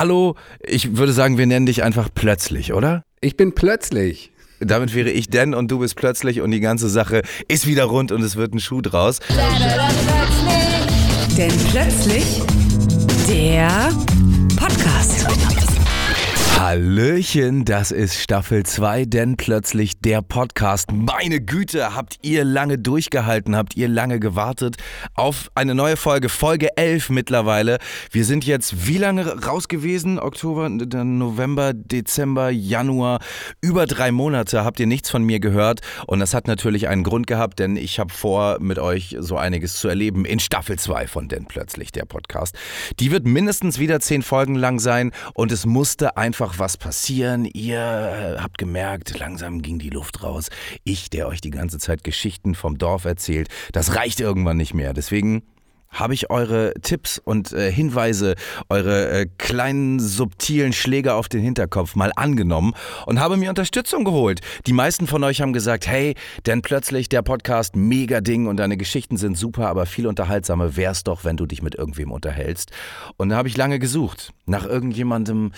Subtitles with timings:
[0.00, 0.34] Hallo,
[0.66, 3.04] ich würde sagen, wir nennen dich einfach plötzlich, oder?
[3.20, 4.32] Ich bin plötzlich.
[4.58, 8.10] Damit wäre ich denn und du bist plötzlich und die ganze Sache ist wieder rund
[8.10, 9.20] und es wird ein Schuh draus.
[11.36, 12.40] Denn plötzlich
[13.28, 13.90] der
[14.56, 15.59] Podcast.
[16.60, 20.92] Hallöchen, das ist Staffel 2, denn plötzlich der Podcast.
[20.92, 24.76] Meine Güte, habt ihr lange durchgehalten, habt ihr lange gewartet
[25.14, 27.78] auf eine neue Folge, Folge 11 mittlerweile.
[28.10, 30.18] Wir sind jetzt wie lange raus gewesen?
[30.18, 33.20] Oktober, November, Dezember, Januar.
[33.62, 37.26] Über drei Monate habt ihr nichts von mir gehört und das hat natürlich einen Grund
[37.26, 41.26] gehabt, denn ich habe vor, mit euch so einiges zu erleben in Staffel 2 von
[41.26, 42.54] denn plötzlich der Podcast.
[42.98, 47.44] Die wird mindestens wieder zehn Folgen lang sein und es musste einfach einfach was passieren.
[47.44, 50.48] Ihr äh, habt gemerkt, langsam ging die Luft raus.
[50.84, 54.92] Ich, der euch die ganze Zeit Geschichten vom Dorf erzählt, das reicht irgendwann nicht mehr.
[54.92, 55.42] Deswegen
[55.90, 58.34] habe ich eure Tipps und äh, Hinweise,
[58.68, 62.74] eure äh, kleinen subtilen Schläge auf den Hinterkopf mal angenommen
[63.06, 64.40] und habe mir Unterstützung geholt.
[64.66, 66.14] Die meisten von euch haben gesagt, hey,
[66.46, 71.02] denn plötzlich der Podcast mega Ding und deine Geschichten sind super, aber viel unterhaltsamer wär's
[71.02, 72.70] doch, wenn du dich mit irgendwem unterhältst.
[73.16, 75.52] Und da habe ich lange gesucht nach irgendjemandem,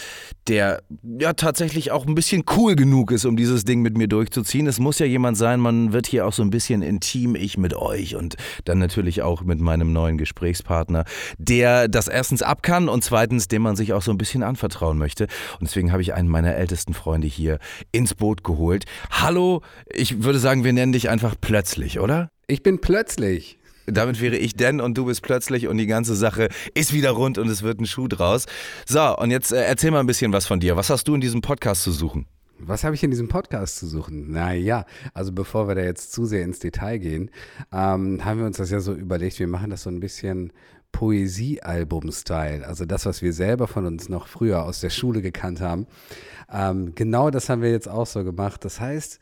[0.48, 0.82] der
[1.18, 4.66] ja tatsächlich auch ein bisschen cool genug ist, um dieses Ding mit mir durchzuziehen.
[4.66, 7.74] Es muss ja jemand sein, man wird hier auch so ein bisschen intim, ich mit
[7.74, 11.04] euch und dann natürlich auch mit meinem neuen Gesprächspartner,
[11.38, 14.98] der das erstens ab kann und zweitens, dem man sich auch so ein bisschen anvertrauen
[14.98, 15.24] möchte.
[15.58, 17.58] Und deswegen habe ich einen meiner ältesten Freunde hier
[17.90, 18.84] ins Boot geholt.
[19.10, 22.28] Hallo, ich würde sagen, wir nennen dich einfach plötzlich, oder?
[22.46, 23.58] Ich bin plötzlich.
[23.86, 27.36] Damit wäre ich denn und du bist plötzlich und die ganze Sache ist wieder rund
[27.38, 28.46] und es wird ein Schuh draus.
[28.86, 30.76] So, und jetzt äh, erzähl mal ein bisschen was von dir.
[30.76, 32.26] Was hast du in diesem Podcast zu suchen?
[32.64, 34.30] Was habe ich in diesem Podcast zu suchen?
[34.30, 37.30] Naja, also bevor wir da jetzt zu sehr ins Detail gehen,
[37.72, 40.52] ähm, haben wir uns das ja so überlegt, wir machen das so ein bisschen
[40.92, 42.66] Poesiealbum-Style.
[42.66, 45.86] Also das, was wir selber von uns noch früher aus der Schule gekannt haben.
[46.52, 48.64] Ähm, genau das haben wir jetzt auch so gemacht.
[48.64, 49.18] Das heißt,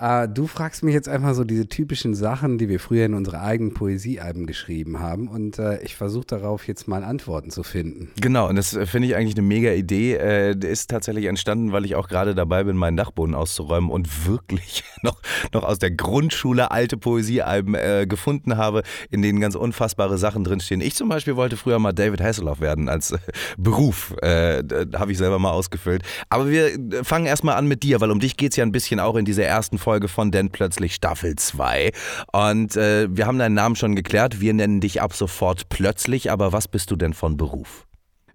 [0.00, 3.40] äh, du fragst mich jetzt einfach so diese typischen Sachen, die wir früher in unsere
[3.40, 5.28] eigenen Poesiealben geschrieben haben.
[5.28, 8.10] Und äh, ich versuche darauf jetzt mal Antworten zu finden.
[8.20, 10.14] Genau, und das äh, finde ich eigentlich eine mega Idee.
[10.14, 14.84] Äh, ist tatsächlich entstanden, weil ich auch gerade dabei bin, meinen Dachboden auszuräumen und wirklich
[15.02, 15.20] noch,
[15.52, 20.80] noch aus der Grundschule alte Poesiealben äh, gefunden habe, in denen ganz unfassbare Sachen drinstehen.
[20.80, 23.18] Ich zum Beispiel wollte früher mal David Hasselhoff werden als äh,
[23.58, 24.14] Beruf.
[24.22, 26.02] habe ich selber mal ausgefüllt.
[26.28, 26.70] Aber wir
[27.04, 29.24] fangen erstmal an mit dir, weil um dich geht es ja ein bisschen auch in
[29.24, 31.90] dieser ersten Folge Folge von Denn plötzlich Staffel 2.
[32.32, 34.40] Und äh, wir haben deinen Namen schon geklärt.
[34.40, 36.30] Wir nennen dich ab sofort plötzlich.
[36.30, 37.88] Aber was bist du denn von Beruf?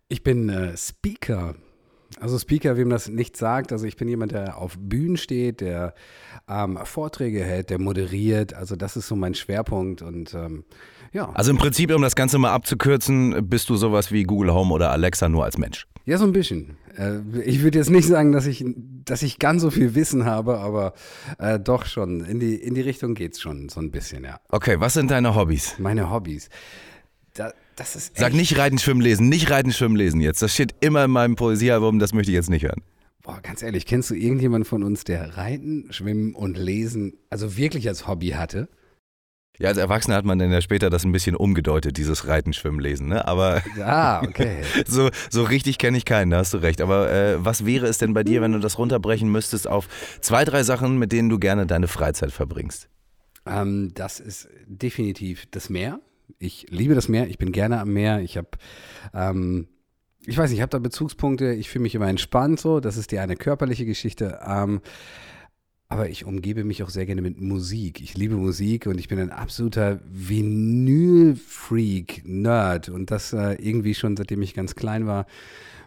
[0.09, 1.55] Ich bin äh, Speaker.
[2.19, 5.93] Also Speaker, wem das nicht sagt, also ich bin jemand, der auf Bühnen steht, der
[6.49, 8.53] ähm, Vorträge hält, der moderiert.
[8.53, 10.65] Also das ist so mein Schwerpunkt und ähm,
[11.13, 11.29] ja.
[11.35, 14.91] Also im Prinzip, um das Ganze mal abzukürzen, bist du sowas wie Google Home oder
[14.91, 15.87] Alexa nur als Mensch.
[16.05, 16.77] Ja, so ein bisschen.
[16.97, 18.63] Äh, ich würde jetzt nicht sagen, dass ich,
[19.05, 20.93] dass ich ganz so viel Wissen habe, aber
[21.39, 22.23] äh, doch schon.
[22.23, 24.39] In die, in die Richtung geht es schon so ein bisschen, ja.
[24.49, 25.75] Okay, was sind deine Hobbys?
[25.79, 26.49] Meine Hobbys.
[27.33, 30.41] Da, das ist Sag nicht Reiten, Schwimmen, Lesen, nicht Reiten, Schwimmen, Lesen jetzt.
[30.41, 32.81] Das steht immer in meinem Poesiealbum, das möchte ich jetzt nicht hören.
[33.23, 37.87] Boah, ganz ehrlich, kennst du irgendjemanden von uns, der Reiten, Schwimmen und Lesen also wirklich
[37.87, 38.69] als Hobby hatte?
[39.59, 42.79] Ja, als Erwachsener hat man dann ja später das ein bisschen umgedeutet, dieses Reiten, Schwimmen,
[42.79, 43.27] Lesen, ne?
[43.27, 44.63] Aber ah, okay.
[44.87, 46.81] so, so richtig kenne ich keinen, da hast du recht.
[46.81, 49.87] Aber äh, was wäre es denn bei dir, wenn du das runterbrechen müsstest auf
[50.21, 52.89] zwei, drei Sachen, mit denen du gerne deine Freizeit verbringst?
[53.45, 55.99] Ähm, das ist definitiv das Meer.
[56.39, 58.19] Ich liebe das Meer, ich bin gerne am Meer.
[58.21, 58.49] Ich habe
[59.13, 59.67] ähm,
[60.27, 63.11] ich weiß nicht, ich habe da Bezugspunkte, ich fühle mich immer entspannt so, das ist
[63.11, 64.39] die eine körperliche Geschichte.
[64.45, 64.81] Ähm,
[65.95, 68.01] aber ich umgebe mich auch sehr gerne mit Musik.
[68.01, 71.03] Ich liebe Musik und ich bin ein absoluter Vinyl-Freak,
[72.25, 72.89] Nerd.
[72.89, 75.25] Und das äh, irgendwie schon seitdem ich ganz klein war.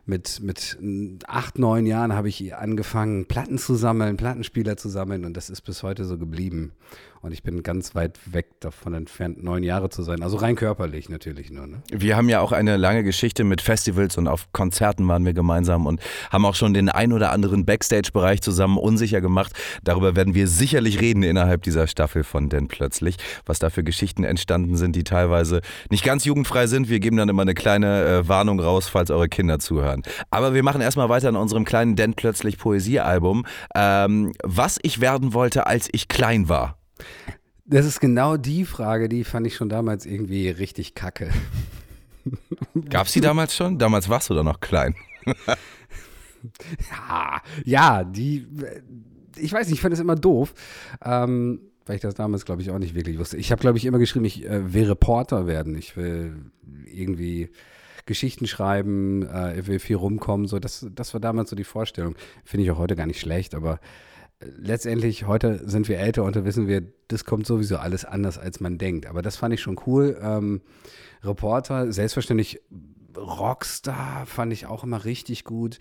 [0.07, 0.79] Mit, mit
[1.27, 5.61] acht, neun Jahren habe ich angefangen, Platten zu sammeln, Plattenspieler zu sammeln und das ist
[5.61, 6.73] bis heute so geblieben.
[7.21, 10.23] Und ich bin ganz weit weg davon entfernt, neun Jahre zu sein.
[10.23, 11.67] Also rein körperlich natürlich nur.
[11.67, 11.83] Ne?
[11.91, 15.87] Wir haben ja auch eine lange Geschichte mit Festivals und auf Konzerten waren wir gemeinsam
[15.87, 16.01] und
[16.31, 19.53] haben auch schon den ein oder anderen Backstage-Bereich zusammen unsicher gemacht.
[19.83, 23.17] Darüber werden wir sicherlich reden innerhalb dieser Staffel von Denn plötzlich,
[23.47, 25.61] was da für Geschichten entstanden sind, die teilweise
[25.91, 26.89] nicht ganz jugendfrei sind.
[26.89, 30.03] Wir geben dann immer eine kleine äh, Warnung raus, falls eure Kinder zuhören.
[30.31, 33.45] Aber wir machen erstmal weiter in unserem kleinen Denn plötzlich Poesiealbum.
[33.75, 36.78] Ähm, was ich werden wollte, als ich klein war.
[37.65, 41.31] Das ist genau die Frage, die fand ich schon damals irgendwie richtig kacke.
[42.89, 43.79] Gab es die damals schon?
[43.79, 44.95] Damals warst du da noch klein.
[46.91, 48.47] ja, ja, die,
[49.37, 50.55] ich weiß nicht, ich fand das immer doof.
[51.05, 53.39] Ähm, weil ich das damals, glaube ich, auch nicht wirklich wusste.
[53.39, 55.77] Ich habe, glaube ich, immer geschrieben, ich äh, will Reporter werden.
[55.77, 56.37] Ich will
[56.85, 57.51] irgendwie
[58.07, 60.47] Geschichten schreiben, äh, er will viel rumkommen.
[60.47, 62.15] So, das, das war damals so die Vorstellung.
[62.45, 63.79] Finde ich auch heute gar nicht schlecht, aber äh,
[64.41, 68.61] letztendlich, heute sind wir älter und da wissen wir, das kommt sowieso alles anders, als
[68.61, 69.07] man denkt.
[69.07, 70.19] Aber das fand ich schon cool.
[70.23, 70.61] Ähm,
[71.23, 72.61] Reporter, selbstverständlich
[73.17, 75.79] Rockstar fand ich auch immer richtig gut.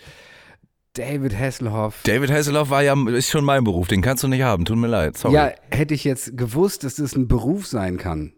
[0.94, 2.02] David Hasselhoff.
[2.04, 4.88] David Hasselhoff war ja, ist schon mein Beruf, den kannst du nicht haben, tut mir
[4.88, 5.36] leid, sorry.
[5.36, 8.34] Ja, hätte ich jetzt gewusst, dass das ein Beruf sein kann,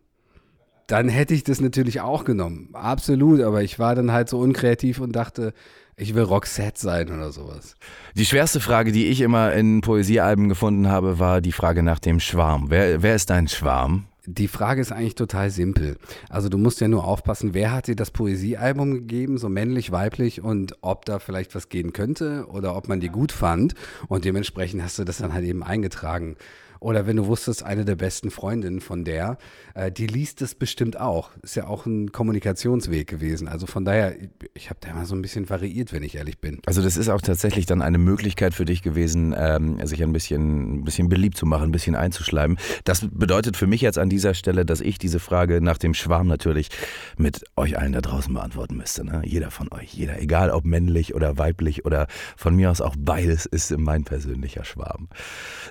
[0.87, 2.69] dann hätte ich das natürlich auch genommen.
[2.73, 5.53] Absolut, aber ich war dann halt so unkreativ und dachte,
[5.99, 7.75] ich will Roxette sein oder sowas.
[8.15, 12.19] Die schwerste Frage, die ich immer in Poesiealben gefunden habe, war die Frage nach dem
[12.19, 12.69] Schwarm.
[12.69, 14.05] Wer, wer ist dein Schwarm?
[14.25, 15.97] Die Frage ist eigentlich total simpel.
[16.29, 20.41] Also du musst ja nur aufpassen, wer hat dir das Poesiealbum gegeben, so männlich, weiblich
[20.41, 23.73] und ob da vielleicht was gehen könnte oder ob man die gut fand
[24.07, 26.35] und dementsprechend hast du das dann halt eben eingetragen.
[26.79, 29.37] Oder wenn du wusstest, eine der besten Freundinnen von der,
[29.73, 31.31] äh, die liest es bestimmt auch.
[31.41, 33.47] Ist ja auch ein Kommunikationsweg gewesen.
[33.47, 34.15] Also von daher,
[34.53, 36.59] ich habe da mal so ein bisschen variiert, wenn ich ehrlich bin.
[36.65, 40.79] Also das ist auch tatsächlich dann eine Möglichkeit für dich gewesen, ähm, sich ein bisschen,
[40.79, 42.57] ein bisschen beliebt zu machen, ein bisschen einzuschleimen.
[42.85, 46.27] Das bedeutet für mich jetzt an dieser Stelle, dass ich diese Frage nach dem Schwarm
[46.27, 46.69] natürlich
[47.17, 49.05] mit euch allen da draußen beantworten müsste.
[49.05, 49.21] Ne?
[49.25, 53.45] Jeder von euch, jeder, egal ob männlich oder weiblich oder von mir aus auch beides,
[53.45, 55.09] ist mein persönlicher Schwarm.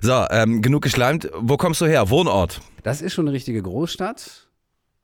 [0.03, 1.31] So, ähm, genug geschleimt.
[1.39, 2.11] Wo kommst du her?
[2.11, 2.61] Wohnort?
[2.83, 4.49] Das ist schon eine richtige Großstadt,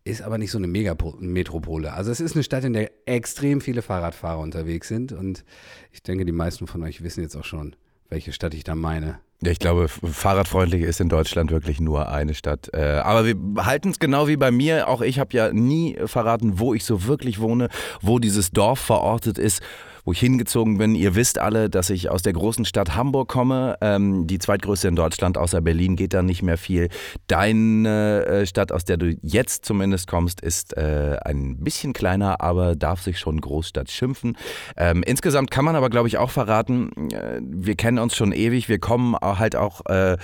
[0.02, 1.92] ist aber nicht so eine Megametropole.
[1.92, 5.44] Also es ist eine Stadt, in der extrem viele Fahrradfahrer unterwegs sind und
[5.92, 7.76] ich denke, die meisten von euch wissen jetzt auch schon,
[8.08, 9.20] welche Stadt ich da meine.
[9.40, 12.70] Ja, ich glaube, fahrradfreundlich ist in Deutschland wirklich nur eine Stadt.
[12.72, 14.88] Äh, aber wir halten es genau wie bei mir.
[14.88, 17.68] Auch ich habe ja nie verraten, wo ich so wirklich wohne,
[18.00, 19.62] wo dieses Dorf verortet ist
[20.04, 20.94] wo ich hingezogen bin.
[20.94, 23.76] Ihr wisst alle, dass ich aus der großen Stadt Hamburg komme.
[23.80, 26.88] Ähm, die zweitgrößte in Deutschland, außer Berlin geht da nicht mehr viel.
[27.26, 32.76] Deine äh, Stadt, aus der du jetzt zumindest kommst, ist äh, ein bisschen kleiner, aber
[32.76, 34.36] darf sich schon Großstadt schimpfen.
[34.76, 38.68] Ähm, insgesamt kann man aber, glaube ich, auch verraten, äh, wir kennen uns schon ewig.
[38.68, 40.16] Wir kommen halt auch äh,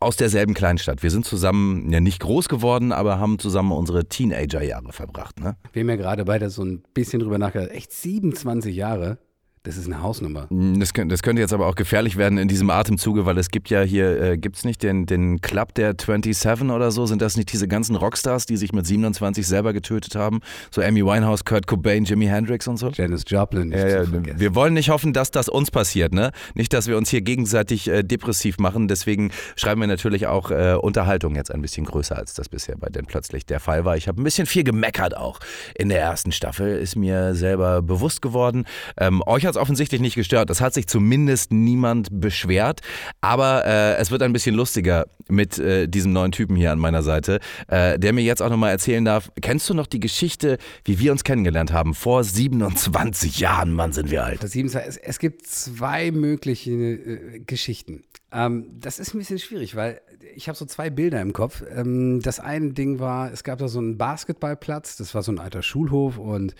[0.00, 1.02] aus derselben Kleinstadt.
[1.02, 5.38] Wir sind zusammen ja nicht groß geworden, aber haben zusammen unsere Teenagerjahre verbracht.
[5.38, 5.56] Ne?
[5.72, 7.70] Wir haben ja gerade beide so ein bisschen drüber nachgedacht.
[7.70, 9.18] Echt 27 Jahre?
[9.62, 10.46] Das ist eine Hausnummer.
[10.48, 13.68] Mm, das, das, könnte jetzt aber auch gefährlich werden in diesem Atemzuge, weil es gibt
[13.68, 17.04] ja hier, äh, gibt es nicht den, den Club der 27 oder so?
[17.04, 20.40] Sind das nicht diese ganzen Rockstars, die sich mit 27 selber getötet haben?
[20.70, 22.88] So Amy Winehouse, Kurt Cobain, Jimi Hendrix und so?
[22.88, 23.70] Janis Joplin.
[23.70, 26.32] Ja, ja, wir wollen nicht hoffen, dass das uns passiert, ne?
[26.54, 28.88] Nicht, dass wir uns hier gegenseitig äh, depressiv machen.
[28.88, 32.88] Deswegen schreiben wir natürlich auch äh, Unterhaltung jetzt ein bisschen größer, als das bisher bei
[32.88, 33.98] denn plötzlich der Fall war.
[33.98, 35.38] Ich habe ein bisschen viel gemeckert auch
[35.74, 38.64] in der ersten Staffel, ist mir selber bewusst geworden.
[38.96, 40.48] Ähm, euch hat es offensichtlich nicht gestört.
[40.48, 42.80] Das hat sich zumindest niemand beschwert.
[43.20, 47.02] Aber äh, es wird ein bisschen lustiger mit äh, diesem neuen Typen hier an meiner
[47.02, 49.30] Seite, äh, der mir jetzt auch nochmal erzählen darf.
[49.40, 51.94] Kennst du noch die Geschichte, wie wir uns kennengelernt haben?
[51.94, 54.42] Vor 27 Jahren, Mann, sind wir alt.
[54.42, 58.04] Es, gibt zwei mögliche äh, Geschichten.
[58.32, 60.00] Ähm, das ist ein bisschen schwierig, weil
[60.34, 61.62] ich habe so zwei Bilder im Kopf.
[61.74, 65.38] Ähm, das eine Ding war, es gab da so einen Basketballplatz, das war so ein
[65.38, 66.54] alter Schulhof und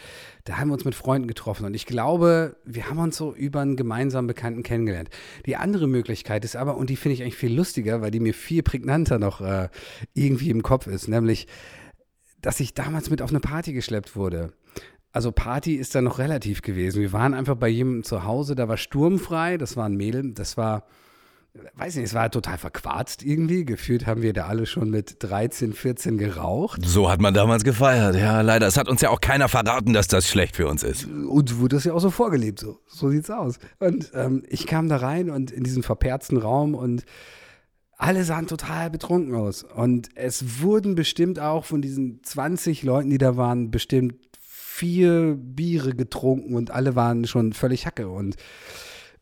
[0.44, 3.60] da haben wir uns mit Freunden getroffen und ich glaube, wir haben uns so über
[3.60, 5.10] einen gemeinsamen Bekannten kennengelernt.
[5.46, 8.34] Die andere Möglichkeit ist aber, und die finde ich eigentlich viel lustiger, weil die mir
[8.34, 9.68] viel prägnanter noch äh,
[10.14, 11.46] irgendwie im Kopf ist, nämlich,
[12.40, 14.52] dass ich damals mit auf eine Party geschleppt wurde.
[15.12, 17.00] Also Party ist da noch relativ gewesen.
[17.00, 20.56] Wir waren einfach bei jemandem zu Hause, da war sturmfrei, das war ein Mädel, das
[20.56, 20.84] war
[21.74, 23.64] weiß nicht, es war total verquarzt irgendwie.
[23.64, 26.80] Gefühlt haben wir da alle schon mit 13, 14 geraucht.
[26.84, 28.66] So hat man damals gefeiert, ja, leider.
[28.66, 31.06] Es hat uns ja auch keiner verraten, dass das schlecht für uns ist.
[31.06, 32.78] Und wurde das ja auch so vorgelebt, so.
[32.86, 33.58] So sieht's aus.
[33.78, 37.04] Und ähm, ich kam da rein und in diesen verperzten Raum und
[37.96, 39.62] alle sahen total betrunken aus.
[39.62, 45.94] Und es wurden bestimmt auch von diesen 20 Leuten, die da waren, bestimmt vier Biere
[45.94, 48.08] getrunken und alle waren schon völlig Hacke.
[48.08, 48.36] Und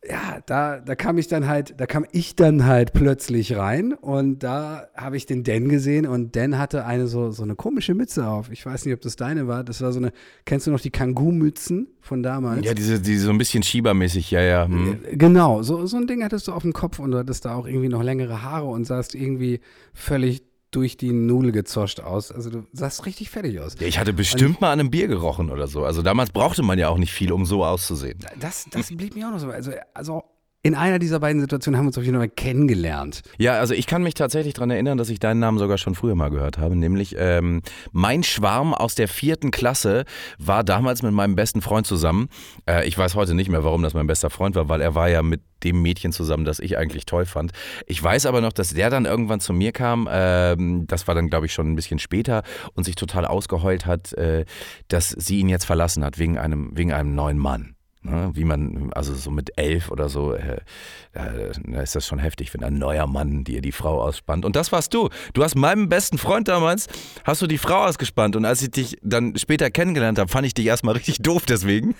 [0.07, 4.39] ja, da, da kam ich dann halt, da kam ich dann halt plötzlich rein und
[4.39, 8.25] da habe ich den Dan gesehen und Dan hatte eine so, so eine komische Mütze
[8.25, 8.49] auf.
[8.49, 9.65] Ich weiß nicht, ob das deine war.
[9.65, 10.13] Das war so eine,
[10.45, 12.65] kennst du noch die Kangoo-Mützen von damals?
[12.65, 14.65] Ja, diese, die so ein bisschen schiebermäßig, ja, ja.
[14.67, 14.99] Hm.
[15.11, 17.67] Genau, so, so ein Ding hattest du auf dem Kopf und du hattest da auch
[17.67, 19.59] irgendwie noch längere Haare und sahst irgendwie
[19.93, 22.31] völlig durch die Nudel gezoscht aus.
[22.31, 23.75] Also du sahst richtig fertig aus.
[23.79, 25.83] Ja, ich hatte bestimmt und, mal an einem Bier gerochen oder so.
[25.83, 28.19] Also damals brauchte man ja auch nicht viel, um so auszusehen.
[28.39, 29.49] Das, das blieb mir auch noch so.
[29.49, 30.23] Also, also
[30.61, 33.21] in einer dieser beiden Situationen haben wir uns auf jeden Fall kennengelernt.
[33.37, 36.15] Ja, also ich kann mich tatsächlich daran erinnern, dass ich deinen Namen sogar schon früher
[36.15, 36.75] mal gehört habe.
[36.75, 37.61] Nämlich ähm,
[37.93, 40.03] mein Schwarm aus der vierten Klasse
[40.37, 42.27] war damals mit meinem besten Freund zusammen.
[42.67, 45.07] Äh, ich weiß heute nicht mehr, warum das mein bester Freund war, weil er war
[45.07, 47.53] ja mit dem Mädchen zusammen, das ich eigentlich toll fand.
[47.85, 51.29] Ich weiß aber noch, dass der dann irgendwann zu mir kam, ähm, das war dann
[51.29, 54.43] glaube ich schon ein bisschen später und sich total ausgeheult hat, äh,
[54.89, 57.75] dass sie ihn jetzt verlassen hat wegen einem, wegen einem neuen Mann.
[58.01, 60.61] Ne, wie man, also so mit elf oder so, äh,
[61.25, 64.45] da ist das schon heftig, wenn ein neuer Mann dir die Frau ausspannt.
[64.45, 65.09] Und das warst du.
[65.33, 66.87] Du hast meinem besten Freund damals,
[67.23, 68.35] hast du die Frau ausgespannt.
[68.35, 71.95] Und als ich dich dann später kennengelernt habe, fand ich dich erstmal richtig doof deswegen.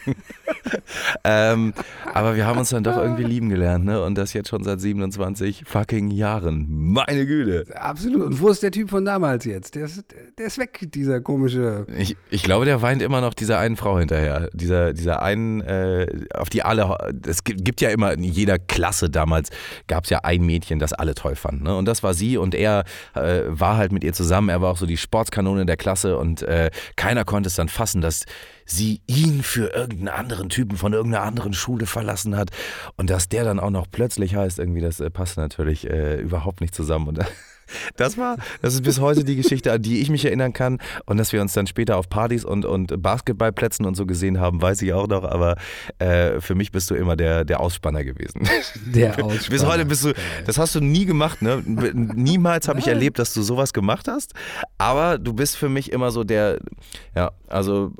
[1.23, 1.73] ähm,
[2.13, 4.03] aber wir haben uns dann doch irgendwie lieben gelernt, ne?
[4.03, 6.67] Und das jetzt schon seit 27 fucking Jahren.
[6.69, 7.65] Meine Güte.
[7.75, 8.23] Absolut.
[8.23, 9.75] Und wo ist der Typ von damals jetzt?
[9.75, 10.03] Der ist,
[10.37, 11.85] der ist weg, dieser komische.
[11.97, 14.49] Ich, ich glaube, der weint immer noch dieser einen Frau hinterher.
[14.53, 15.61] Dieser, dieser einen.
[15.61, 16.97] Äh, auf die alle,
[17.27, 19.49] es gibt ja immer in jeder Klasse damals,
[19.87, 21.63] gab es ja ein Mädchen, das alle toll fanden.
[21.63, 21.75] Ne?
[21.75, 22.83] Und das war sie und er
[23.15, 24.49] äh, war halt mit ihr zusammen.
[24.49, 28.01] Er war auch so die Sportskanone der Klasse und äh, keiner konnte es dann fassen,
[28.01, 28.25] dass
[28.65, 32.51] sie ihn für irgendeinen anderen Typen von irgendeiner anderen Schule verlassen hat
[32.97, 36.61] und dass der dann auch noch plötzlich heißt, irgendwie, das äh, passt natürlich äh, überhaupt
[36.61, 37.07] nicht zusammen.
[37.09, 37.19] Und
[37.95, 40.79] das war, das ist bis heute die Geschichte, an die ich mich erinnern kann.
[41.05, 44.61] Und dass wir uns dann später auf Partys und, und Basketballplätzen und so gesehen haben,
[44.61, 45.23] weiß ich auch noch.
[45.23, 45.55] Aber
[45.99, 48.47] äh, für mich bist du immer der, der Ausspanner gewesen.
[48.85, 49.49] Der Ausspanner.
[49.49, 50.13] bis heute bist du,
[50.45, 51.63] das hast du nie gemacht, ne?
[51.65, 54.33] Niemals habe ich erlebt, dass du sowas gemacht hast.
[54.77, 56.59] Aber du bist für mich immer so der,
[57.15, 57.93] ja, also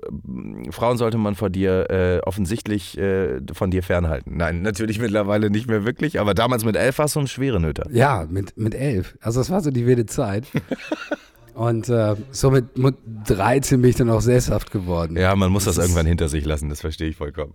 [0.71, 4.37] Frauen sollte man vor dir äh, offensichtlich äh, von dir fernhalten.
[4.37, 7.87] Nein, natürlich mittlerweile nicht mehr wirklich, aber damals mit elf warst du ein schwere Nöter.
[7.91, 9.17] Ja, mit, mit elf.
[9.21, 10.45] Also es war so die wilde Zeit.
[11.59, 12.95] Und äh, so mit, mit
[13.27, 15.17] 13 bin ich dann auch sesshaft geworden.
[15.17, 17.53] Ja, man muss das, das irgendwann hinter sich lassen, das verstehe ich vollkommen.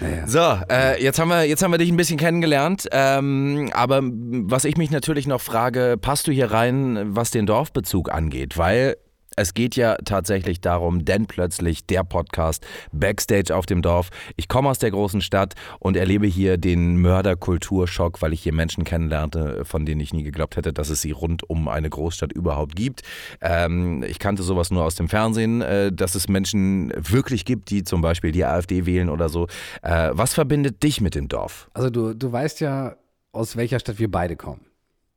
[0.00, 0.26] Naja.
[0.26, 2.88] So, äh, jetzt, haben wir, jetzt haben wir dich ein bisschen kennengelernt.
[2.92, 8.10] Ähm, aber was ich mich natürlich noch frage, passt du hier rein, was den Dorfbezug
[8.10, 8.56] angeht?
[8.56, 8.96] Weil
[9.36, 14.08] es geht ja tatsächlich darum, denn plötzlich der Podcast Backstage auf dem Dorf.
[14.36, 18.84] Ich komme aus der großen Stadt und erlebe hier den Mörderkulturschock, weil ich hier Menschen
[18.84, 22.76] kennenlernte, von denen ich nie geglaubt hätte, dass es sie rund um eine Großstadt überhaupt
[22.76, 23.02] gibt.
[23.40, 27.84] Ähm, ich kannte sowas nur aus dem Fernsehen, äh, dass es Menschen wirklich gibt, die
[27.84, 29.48] zum Beispiel die AfD wählen oder so.
[29.82, 31.68] Äh, was verbindet dich mit dem Dorf?
[31.74, 32.96] Also du, du weißt ja,
[33.32, 34.62] aus welcher Stadt wir beide kommen.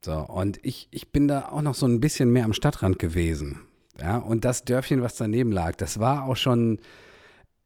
[0.04, 3.60] So, und ich, ich bin da auch noch so ein bisschen mehr am Stadtrand gewesen.
[4.02, 6.80] Ja, und das Dörfchen, was daneben lag, das war auch schon,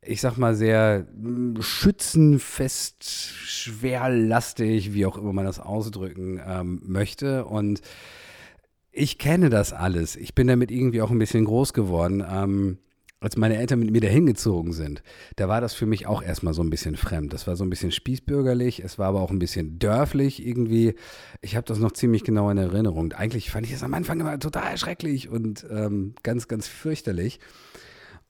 [0.01, 7.45] ich sag mal, sehr hm, schützenfest, schwerlastig, wie auch immer man das ausdrücken ähm, möchte.
[7.45, 7.81] Und
[8.91, 10.15] ich kenne das alles.
[10.15, 12.23] Ich bin damit irgendwie auch ein bisschen groß geworden.
[12.27, 12.77] Ähm,
[13.23, 15.01] als meine Eltern mit mir dahin gezogen sind,
[15.37, 17.33] da war das für mich auch erstmal so ein bisschen fremd.
[17.33, 20.95] Das war so ein bisschen spießbürgerlich, es war aber auch ein bisschen dörflich irgendwie.
[21.41, 23.13] Ich habe das noch ziemlich genau in Erinnerung.
[23.13, 27.39] Eigentlich fand ich es am Anfang immer total schrecklich und ähm, ganz, ganz fürchterlich.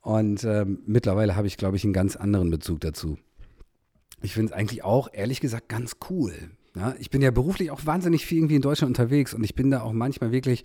[0.01, 3.17] Und ähm, mittlerweile habe ich, glaube ich, einen ganz anderen Bezug dazu.
[4.21, 6.33] Ich finde es eigentlich auch, ehrlich gesagt, ganz cool.
[6.75, 9.71] Ja, ich bin ja beruflich auch wahnsinnig viel irgendwie in Deutschland unterwegs und ich bin
[9.71, 10.63] da auch manchmal wirklich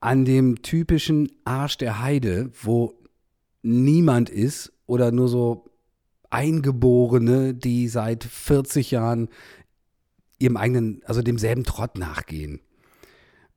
[0.00, 2.95] an dem typischen Arsch der Heide, wo
[3.66, 5.70] niemand ist oder nur so
[6.30, 9.28] Eingeborene, die seit 40 Jahren
[10.38, 12.60] ihrem eigenen, also demselben Trott nachgehen.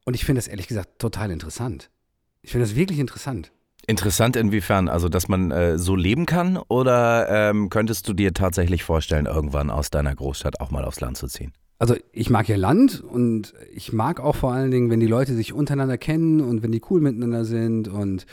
[0.06, 1.90] Und ich finde das ehrlich gesagt total interessant.
[2.42, 3.52] Ich finde das wirklich interessant.
[3.86, 4.88] Interessant inwiefern?
[4.88, 6.58] Also, dass man äh, so leben kann?
[6.58, 11.18] Oder ähm, könntest du dir tatsächlich vorstellen, irgendwann aus deiner Großstadt auch mal aufs Land
[11.18, 11.54] zu ziehen?
[11.80, 15.34] Also ich mag ja Land und ich mag auch vor allen Dingen, wenn die Leute
[15.34, 18.26] sich untereinander kennen und wenn die cool miteinander sind und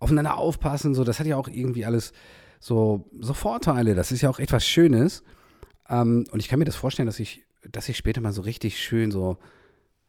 [0.00, 2.12] aufeinander aufpassen, so, das hat ja auch irgendwie alles
[2.58, 3.94] so, so Vorteile.
[3.94, 5.22] Das ist ja auch etwas Schönes.
[5.88, 8.82] Ähm, und ich kann mir das vorstellen, dass ich, dass ich später mal so richtig
[8.82, 9.38] schön so,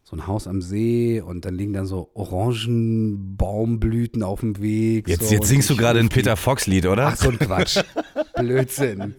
[0.04, 5.08] so ein Haus am See und dann liegen dann so Orangenbaumblüten auf dem Weg.
[5.08, 7.08] Jetzt, so, jetzt singst du gerade ein Peter Fox-Lied, oder?
[7.08, 7.84] Ach, so ein Quatsch.
[8.36, 9.16] Blödsinn.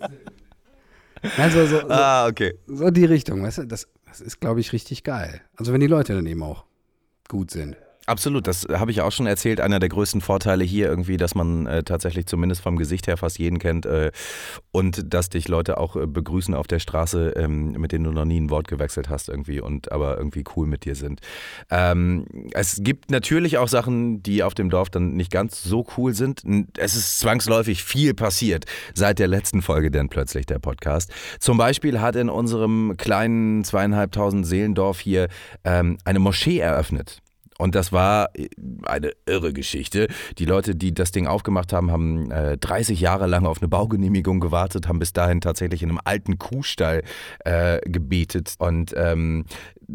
[1.37, 2.55] Also so, so, ah, okay.
[2.67, 5.41] So die Richtung, weißt du, das, das ist, glaube ich, richtig geil.
[5.57, 6.65] Also wenn die Leute dann eben auch
[7.29, 7.77] gut sind.
[8.13, 9.59] Absolut, das habe ich auch schon erzählt.
[9.59, 13.39] Einer der größten Vorteile hier irgendwie, dass man äh, tatsächlich zumindest vom Gesicht her fast
[13.39, 14.13] jeden kennt äh,
[14.71, 18.27] und dass dich Leute auch äh, begrüßen auf der Straße, ähm, mit denen du noch
[18.27, 21.23] nie ein Wort gewechselt hast irgendwie und aber irgendwie cool mit dir sind.
[21.71, 26.13] Ähm, es gibt natürlich auch Sachen, die auf dem Dorf dann nicht ganz so cool
[26.13, 26.43] sind.
[26.77, 31.11] Es ist zwangsläufig viel passiert seit der letzten Folge denn plötzlich der Podcast.
[31.41, 35.29] Zum Beispiel hat in unserem kleinen zweieinhalbtausend Seelendorf hier
[35.65, 37.23] ähm, eine Moschee eröffnet.
[37.63, 38.49] Und das war äh,
[38.83, 40.09] eine irre Geschichte.
[40.39, 44.41] Die Leute, die das Ding aufgemacht haben, haben äh, 30 Jahre lang auf eine Baugenehmigung
[44.41, 47.05] gewartet, haben bis dahin tatsächlich in einem alten Kuhstall
[47.45, 48.55] äh, gebetet.
[48.59, 49.45] Und ähm,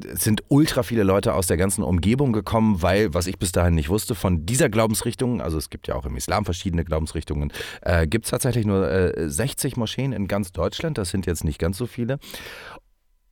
[0.10, 3.76] es sind ultra viele Leute aus der ganzen Umgebung gekommen, weil, was ich bis dahin
[3.76, 8.08] nicht wusste, von dieser Glaubensrichtung, also es gibt ja auch im Islam verschiedene Glaubensrichtungen, äh,
[8.08, 10.98] gibt es tatsächlich nur äh, 60 Moscheen in ganz Deutschland.
[10.98, 12.20] Das sind jetzt nicht ganz so viele.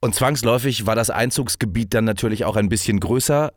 [0.02, 3.54] Und zwangsläufig war das Einzugsgebiet dann natürlich auch ein bisschen größer.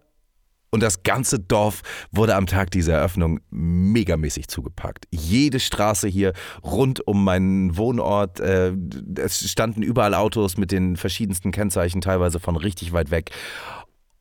[0.70, 1.82] Und das ganze Dorf
[2.12, 5.06] wurde am Tag dieser Eröffnung megamäßig zugepackt.
[5.10, 6.32] Jede Straße hier
[6.62, 8.72] rund um meinen Wohnort, äh,
[9.16, 13.30] es standen überall Autos mit den verschiedensten Kennzeichen, teilweise von richtig weit weg.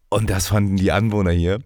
[0.09, 1.59] Und das fanden die Anwohner hier.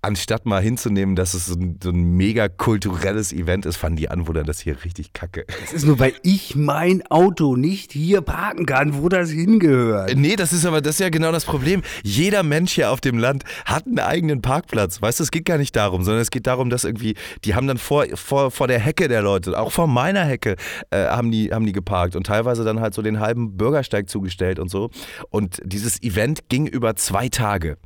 [0.00, 4.08] Anstatt mal hinzunehmen, dass es so ein, so ein mega kulturelles Event ist, fanden die
[4.08, 5.44] Anwohner das hier richtig kacke.
[5.60, 10.14] Das ist nur, weil ich mein Auto nicht hier parken kann, wo das hingehört.
[10.16, 11.82] Nee, das ist aber das ist ja genau das Problem.
[12.04, 15.02] Jeder Mensch hier auf dem Land hat einen eigenen Parkplatz.
[15.02, 17.66] Weißt du, es geht gar nicht darum, sondern es geht darum, dass irgendwie, die haben
[17.66, 20.54] dann vor, vor, vor der Hecke der Leute, auch vor meiner Hecke,
[20.90, 24.60] äh, haben, die, haben die geparkt und teilweise dann halt so den halben Bürgersteig zugestellt
[24.60, 24.90] und so.
[25.30, 27.76] Und dieses Event ging über zwei Tage.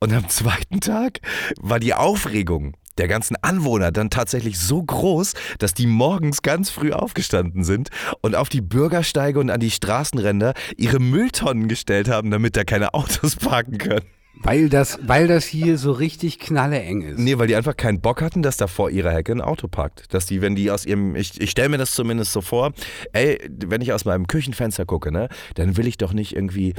[0.00, 1.20] Und am zweiten Tag
[1.60, 6.92] war die Aufregung der ganzen Anwohner dann tatsächlich so groß, dass die morgens ganz früh
[6.92, 12.56] aufgestanden sind und auf die Bürgersteige und an die Straßenränder ihre Mülltonnen gestellt haben, damit
[12.56, 14.06] da keine Autos parken können.
[14.40, 17.18] Weil das, weil das hier so richtig knalleeng ist.
[17.18, 20.14] Nee, weil die einfach keinen Bock hatten, dass da vor ihrer Hecke ein Auto parkt.
[20.14, 22.72] Dass die, wenn die aus ihrem, ich, ich stelle mir das zumindest so vor,
[23.12, 26.74] ey, wenn ich aus meinem Küchenfenster gucke, ne, dann will ich doch nicht irgendwie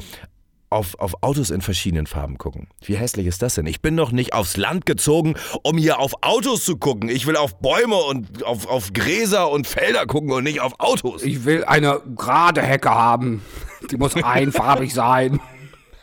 [0.70, 2.68] auf, auf Autos in verschiedenen Farben gucken.
[2.80, 3.66] Wie hässlich ist das denn?
[3.66, 7.08] Ich bin doch nicht aufs Land gezogen, um hier auf Autos zu gucken.
[7.08, 11.24] Ich will auf Bäume und auf, auf Gräser und Felder gucken und nicht auf Autos.
[11.24, 13.42] Ich will eine gerade Hecke haben.
[13.90, 15.40] Die muss einfarbig sein.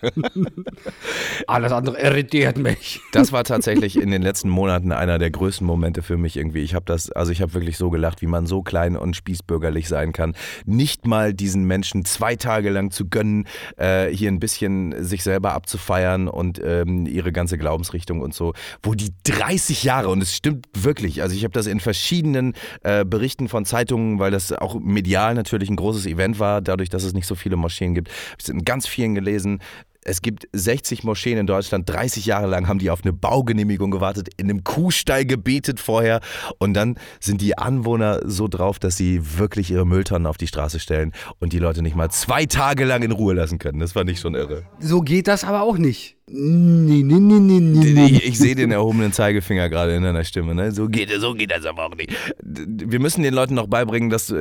[1.48, 3.02] Alles andere irritiert mich.
[3.12, 6.62] Das war tatsächlich in den letzten Monaten einer der größten Momente für mich irgendwie.
[6.62, 9.88] Ich habe das, also ich habe wirklich so gelacht, wie man so klein und spießbürgerlich
[9.88, 10.36] sein kann.
[10.66, 15.54] Nicht mal diesen Menschen zwei Tage lang zu gönnen, äh, hier ein bisschen sich selber
[15.54, 20.68] abzufeiern und ähm, ihre ganze Glaubensrichtung und so, wo die 30 Jahre, und es stimmt
[20.74, 25.34] wirklich, also ich habe das in verschiedenen äh, Berichten von Zeitungen, weil das auch medial
[25.34, 28.46] natürlich ein großes Event war, dadurch, dass es nicht so viele Moscheen gibt, habe ich
[28.46, 29.60] es in ganz vielen gelesen,
[30.08, 34.30] es gibt 60 Moscheen in Deutschland, 30 Jahre lang haben die auf eine Baugenehmigung gewartet,
[34.38, 36.22] in einem Kuhstall gebetet vorher
[36.60, 40.80] und dann sind die Anwohner so drauf, dass sie wirklich ihre Mülltonnen auf die Straße
[40.80, 43.80] stellen und die Leute nicht mal zwei Tage lang in Ruhe lassen können.
[43.80, 44.64] Das fand ich schon irre.
[44.80, 46.17] So geht das aber auch nicht.
[46.30, 48.06] Nee, nee, nee, nee, nee.
[48.08, 50.54] Ich, ich sehe den erhobenen Zeigefinger gerade in deiner Stimme.
[50.54, 50.74] Ne?
[50.74, 52.14] So, geht, so geht das aber auch nicht.
[52.44, 54.34] Wir müssen den Leuten noch beibringen, dass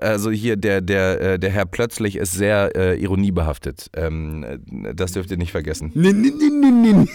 [0.00, 3.90] also hier der, der, der Herr plötzlich ist sehr äh, ironiebehaftet.
[3.94, 4.46] Ähm,
[4.94, 5.92] das dürft ihr nicht vergessen.
[5.94, 7.08] Nee, nee, nee, nee, nee.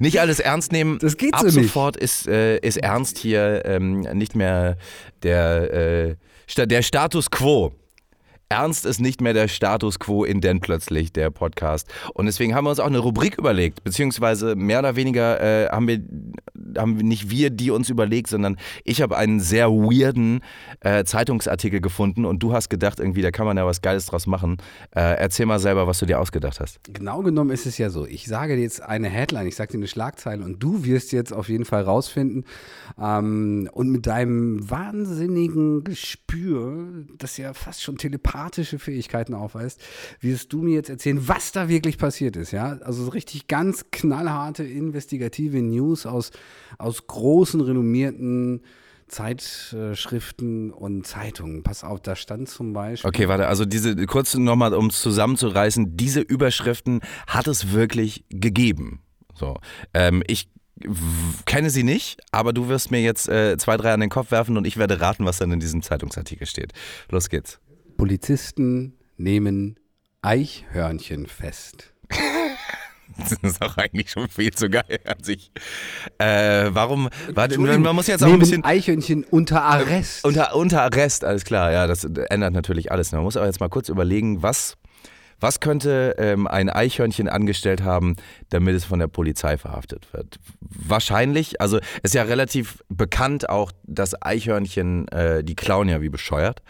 [0.00, 0.98] Nicht alles ernst nehmen.
[0.98, 1.68] Das geht Ab so nicht.
[1.68, 4.78] sofort ist, äh, ist ernst hier ähm, nicht mehr
[5.22, 6.16] der,
[6.56, 7.72] äh, der Status quo.
[8.50, 11.86] Ernst ist nicht mehr der Status quo in denn plötzlich der Podcast.
[12.14, 15.86] Und deswegen haben wir uns auch eine Rubrik überlegt, beziehungsweise mehr oder weniger äh, haben
[15.86, 16.00] wir
[16.76, 20.40] haben nicht wir die uns überlegt, sondern ich habe einen sehr weirden
[20.80, 24.26] äh, Zeitungsartikel gefunden und du hast gedacht, irgendwie, da kann man ja was Geiles draus
[24.26, 24.58] machen.
[24.94, 26.80] Äh, erzähl mal selber, was du dir ausgedacht hast.
[26.84, 28.06] Genau genommen ist es ja so.
[28.06, 31.32] Ich sage dir jetzt eine Headline, ich sage dir eine Schlagzeile und du wirst jetzt
[31.32, 32.44] auf jeden Fall rausfinden
[33.00, 37.98] ähm, und mit deinem wahnsinnigen Gespür, das ja fast schon
[38.38, 39.80] telepathische Fähigkeiten aufweist,
[40.20, 42.52] wirst du mir jetzt erzählen, was da wirklich passiert ist.
[42.52, 46.30] Ja, also so richtig ganz knallharte investigative News aus
[46.78, 48.62] aus großen renommierten
[49.08, 51.62] Zeitschriften und Zeitungen.
[51.62, 53.08] Pass auf, da stand zum Beispiel.
[53.08, 59.00] Okay, warte, also diese, kurz nochmal, um es zusammenzureißen, diese Überschriften hat es wirklich gegeben.
[59.34, 59.56] So,
[59.94, 60.50] ähm, ich
[61.46, 64.58] kenne sie nicht, aber du wirst mir jetzt äh, zwei, drei an den Kopf werfen
[64.58, 66.74] und ich werde raten, was dann in diesem Zeitungsartikel steht.
[67.10, 67.58] Los geht's.
[67.98, 69.78] Polizisten nehmen
[70.22, 71.92] Eichhörnchen fest.
[73.16, 75.50] Das ist auch eigentlich schon viel zu geil an sich.
[76.18, 77.08] Äh, warum?
[77.32, 78.62] Warte, man muss jetzt auch ein bisschen.
[78.64, 80.24] Eichhörnchen unter Arrest.
[80.24, 83.10] Unter, unter Arrest, alles klar, ja, das ändert natürlich alles.
[83.10, 84.76] Man muss aber jetzt mal kurz überlegen, was,
[85.40, 88.16] was könnte ähm, ein Eichhörnchen angestellt haben,
[88.50, 90.38] damit es von der Polizei verhaftet wird?
[90.60, 96.62] Wahrscheinlich, also ist ja relativ bekannt auch, dass Eichhörnchen, äh, die klauen ja wie bescheuert.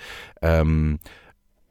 [0.43, 0.99] Ähm,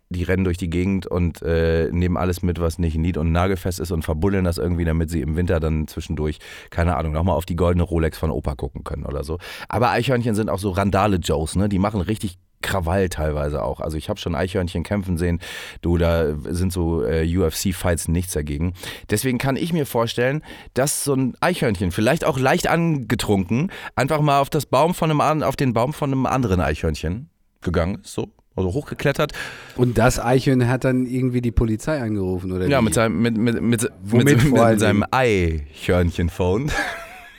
[0.09, 3.79] die rennen durch die Gegend und äh, nehmen alles mit, was nicht nied- und nagelfest
[3.79, 7.45] ist und verbuddeln das irgendwie, damit sie im Winter dann zwischendurch, keine Ahnung, nochmal auf
[7.45, 9.37] die goldene Rolex von Opa gucken können oder so.
[9.67, 11.67] Aber Eichhörnchen sind auch so Randale-Joes, ne?
[11.67, 13.79] Die machen richtig Krawall teilweise auch.
[13.79, 15.39] Also ich habe schon Eichhörnchen kämpfen sehen.
[15.81, 18.73] Du, da sind so äh, UFC-Fights nichts dagegen.
[19.09, 20.43] Deswegen kann ich mir vorstellen,
[20.73, 25.43] dass so ein Eichhörnchen, vielleicht auch leicht angetrunken, einfach mal auf das Baum von einem
[25.43, 27.29] auf den Baum von einem anderen Eichhörnchen
[27.61, 28.29] gegangen ist, so.
[28.55, 29.33] Also hochgeklettert.
[29.75, 32.85] Und das Eichhörnchen hat dann irgendwie die Polizei angerufen, oder Ja, wie?
[32.85, 36.71] mit seinem, mit, mit, mit, mit, mit seinem Eichhörnchen-Phone.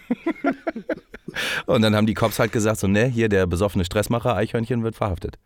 [1.66, 4.96] Und dann haben die Cops halt gesagt, so, ne, hier der besoffene Stressmacher Eichhörnchen wird
[4.96, 5.38] verhaftet.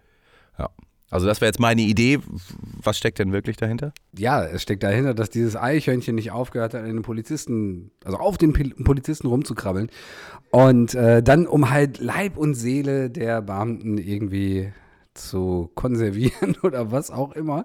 [0.59, 0.71] Ja.
[1.13, 2.21] Also das wäre jetzt meine Idee.
[2.83, 3.93] Was steckt denn wirklich dahinter?
[4.17, 8.39] Ja, es steckt dahinter, dass dieses Eichhörnchen nicht aufgehört hat, an den Polizisten, also auf
[8.39, 9.91] den Polizisten rumzukrabbeln.
[10.51, 14.73] Und äh, dann, um halt Leib und Seele der Beamten irgendwie
[15.13, 17.65] zu konservieren oder was auch immer,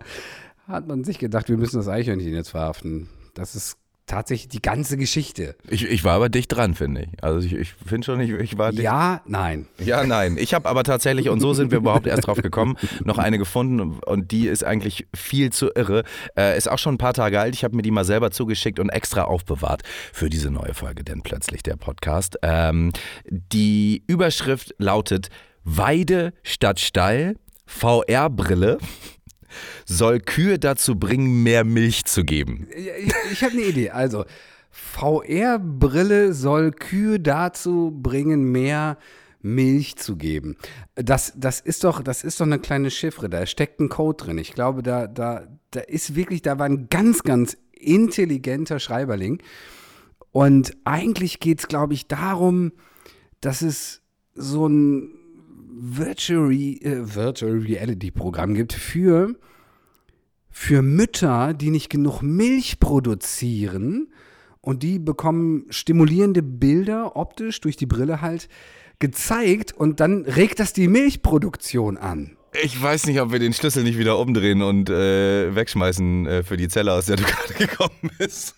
[0.68, 3.08] hat man sich gedacht, wir müssen das Eichhörnchen jetzt verhaften.
[3.34, 3.78] Das ist
[4.08, 5.56] tatsächlich die ganze Geschichte.
[5.70, 7.24] Ich, ich war aber dicht dran, finde ich.
[7.24, 8.84] Also ich, ich finde schon, ich, ich war dicht.
[8.84, 9.68] Ja, nein.
[9.80, 10.38] Ja, nein.
[10.40, 14.00] Ich habe aber tatsächlich, und so sind wir überhaupt erst drauf gekommen, noch eine gefunden
[14.00, 16.04] und die ist eigentlich viel zu irre.
[16.38, 17.54] Äh, ist auch schon ein paar Tage alt.
[17.54, 21.22] Ich habe mir die mal selber zugeschickt und extra aufbewahrt für diese neue Folge, denn
[21.22, 22.38] plötzlich der Podcast.
[22.42, 22.94] Ähm,
[23.30, 25.30] die Überschrift lautet
[25.64, 28.78] Weide statt Stall, VR-Brille
[29.86, 32.68] soll Kühe dazu bringen, mehr Milch zu geben.
[32.76, 33.90] Ich, ich habe eine Idee.
[33.92, 34.26] Also,
[34.72, 38.98] VR-Brille soll Kühe dazu bringen, mehr
[39.42, 40.58] Milch zu geben.
[40.96, 44.38] Das, das, ist doch, das ist doch eine kleine Chiffre, da steckt ein Code drin.
[44.38, 49.42] Ich glaube, da, da, da ist wirklich, da war ein ganz, ganz intelligenter Schreiberling.
[50.32, 52.72] Und eigentlich geht es, glaube ich, darum,
[53.42, 54.02] dass es
[54.36, 55.17] so ein
[55.80, 59.36] Virtual, äh, Virtual Reality Programm gibt für,
[60.50, 64.08] für Mütter, die nicht genug Milch produzieren
[64.62, 68.50] und die bekommen stimulierende Bilder optisch durch die Brille halt
[69.00, 72.36] gezeigt und dann regt das die Milchproduktion an.
[72.64, 76.58] Ich weiß nicht, ob wir den Schlüssel nicht wieder umdrehen und äh, wegschmeißen äh, für
[76.58, 78.56] die Zelle, aus der du gerade gekommen bist.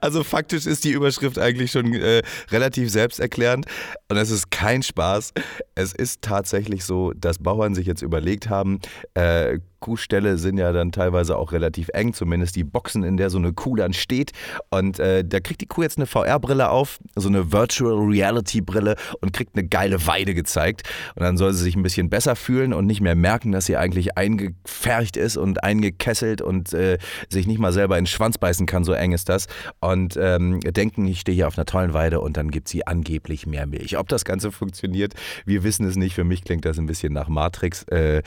[0.00, 3.66] Also faktisch ist die Überschrift eigentlich schon äh, relativ selbsterklärend
[4.08, 5.32] und es ist kein Spaß.
[5.74, 8.80] Es ist tatsächlich so, dass Bauern sich jetzt überlegt haben,
[9.14, 13.36] äh, Kuhställe sind ja dann teilweise auch relativ eng, zumindest die Boxen, in der so
[13.36, 14.32] eine Kuh dann steht.
[14.70, 19.34] Und äh, da kriegt die Kuh jetzt eine VR-Brille auf, so eine Virtual Reality-Brille und
[19.34, 20.88] kriegt eine geile Weide gezeigt.
[21.16, 23.76] Und dann soll sie sich ein bisschen besser fühlen und nicht mehr merken, dass sie
[23.76, 26.96] eigentlich eingefärcht ist und eingekesselt und äh,
[27.28, 29.48] sich nicht mal selber in den Schwanz beißen kann, so eng ist das.
[29.80, 33.46] Und ähm, denken, ich stehe hier auf einer tollen Weide und dann gibt sie angeblich
[33.46, 33.98] mehr Milch.
[33.98, 35.12] Ob das Ganze funktioniert,
[35.44, 36.14] wir wissen es nicht.
[36.14, 37.82] Für mich klingt das ein bisschen nach Matrix.
[37.88, 38.22] Äh,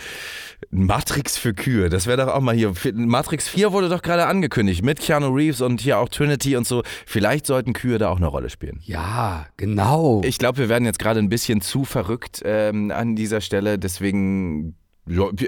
[0.70, 2.74] Matrix für Kühe, das wäre doch auch mal hier.
[2.94, 6.84] Matrix 4 wurde doch gerade angekündigt mit Keanu Reeves und hier auch Trinity und so.
[7.06, 8.80] Vielleicht sollten Kühe da auch eine Rolle spielen.
[8.84, 10.22] Ja, genau.
[10.26, 13.80] Ich glaube, wir werden jetzt gerade ein bisschen zu verrückt ähm, an dieser Stelle.
[13.80, 14.76] Deswegen,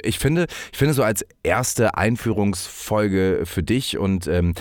[0.03, 4.53] ich finde, ich finde so als erste Einführungsfolge für dich und ähm,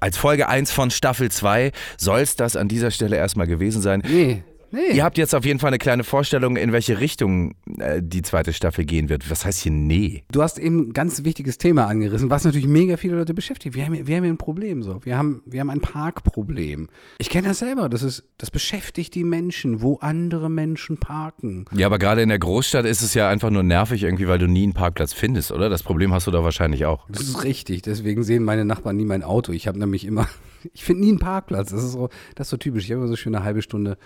[0.00, 4.02] als Folge 1 von Staffel 2 soll es das an dieser Stelle erstmal gewesen sein.
[4.06, 4.44] nee,
[4.74, 4.96] nee.
[4.96, 8.52] Ihr habt jetzt auf jeden Fall eine kleine Vorstellung, in welche Richtung äh, die zweite
[8.52, 9.30] Staffel gehen wird.
[9.30, 10.24] Was heißt hier nee?
[10.30, 13.74] Du hast eben ein ganz wichtiges Thema angerissen, was natürlich mega viele Leute beschäftigt.
[13.74, 15.00] Wir haben, wir haben hier ein Problem so.
[15.04, 16.88] Wir haben, wir haben ein Parkproblem.
[17.18, 17.88] Ich kenne das selber.
[17.88, 21.64] Das, ist, das beschäftigt die Menschen, wo andere Menschen parken.
[21.72, 24.46] Ja, aber gerade in der Großstadt ist es ja einfach nur nervig irgendwie, weil du
[24.46, 25.68] nie einen Parkplatz findest, oder?
[25.68, 27.06] Das Problem hast du da wahrscheinlich auch.
[27.08, 27.82] Das ist richtig.
[27.82, 29.52] Deswegen sehen meine Nachbarn nie mein Auto.
[29.52, 30.28] Ich habe nämlich immer,
[30.72, 31.70] ich finde nie einen Parkplatz.
[31.70, 32.84] Das ist so, das ist so typisch.
[32.84, 33.96] Ich habe immer so schön eine halbe Stunde,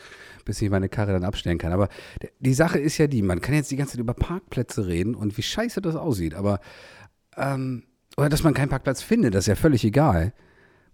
[0.49, 1.73] bis ich meine Karre dann abstellen kann.
[1.73, 1.89] Aber
[2.41, 5.37] die Sache ist ja die, man kann jetzt die ganze Zeit über Parkplätze reden und
[5.37, 6.35] wie scheiße das aussieht.
[6.35, 6.59] Aber,
[7.37, 7.85] ähm,
[8.17, 10.33] oder dass man keinen Parkplatz findet, das ist ja völlig egal.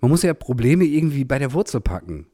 [0.01, 2.27] Man muss ja Probleme irgendwie bei der Wurzel packen.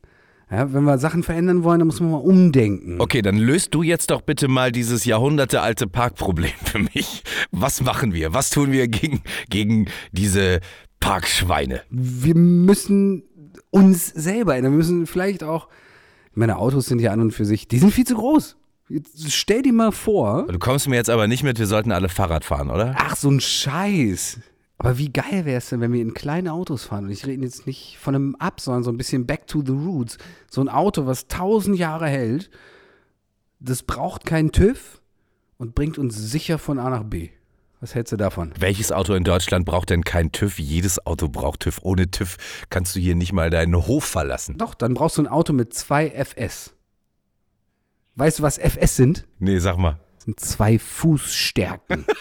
[0.51, 3.01] Ja, wenn wir Sachen verändern wollen, dann muss man mal umdenken.
[3.01, 7.23] Okay, dann löst du jetzt doch bitte mal dieses jahrhundertealte Parkproblem für mich.
[7.53, 8.35] Was machen wir?
[8.35, 10.61] Was tun wir gegen, gegen diese
[10.99, 11.83] Parkschweine?
[11.91, 13.23] wir müssen
[13.71, 14.73] uns selber ändern.
[14.73, 15.69] Wir müssen vielleicht auch,
[16.33, 18.57] meine Autos sind ja an und für sich, die sind viel zu groß.
[18.89, 22.09] Jetzt stell dir mal vor, Du kommst mir jetzt aber nicht mit, wir sollten alle
[22.09, 22.95] Fahrrad fahren, oder?
[22.99, 24.41] ach, so ein Scheiß.
[24.79, 27.05] Aber wie geil wäre es denn, wenn wir in kleine Autos fahren?
[27.05, 29.73] Und ich rede jetzt nicht von einem Up, sondern so ein bisschen back to the
[29.73, 30.17] roots.
[30.51, 32.51] So ein Auto, was tausend Jahre hält,
[33.61, 35.01] das braucht keinen TÜV
[35.59, 37.29] und bringt uns sicher von A nach B.
[37.81, 38.53] Was hältst du davon?
[38.59, 40.59] Welches Auto in Deutschland braucht denn kein TÜV?
[40.59, 41.79] Jedes Auto braucht TÜV.
[41.83, 42.37] Ohne TÜV
[42.69, 44.59] kannst du hier nicht mal deinen Hof verlassen.
[44.59, 46.75] Doch, dann brauchst du ein Auto mit zwei FS.
[48.17, 49.27] Weißt du, was FS sind?
[49.39, 49.99] Nee, sag mal.
[50.17, 52.05] Das sind zwei Fußstärken.